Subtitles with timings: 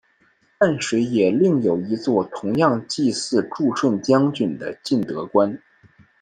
[0.57, 5.59] 淡水也另有一座同样祭祀助顺将军的晋德宫。